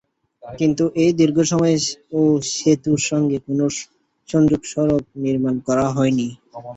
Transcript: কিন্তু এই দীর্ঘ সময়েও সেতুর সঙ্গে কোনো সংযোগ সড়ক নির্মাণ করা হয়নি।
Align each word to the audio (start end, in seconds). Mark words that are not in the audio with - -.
কিন্তু 0.43 0.83
এই 1.03 1.11
দীর্ঘ 1.19 1.37
সময়েও 1.51 2.21
সেতুর 2.53 2.99
সঙ্গে 3.09 3.37
কোনো 3.45 3.65
সংযোগ 4.29 4.61
সড়ক 4.71 5.03
নির্মাণ 5.23 5.55
করা 5.67 5.85
হয়নি। 5.95 6.27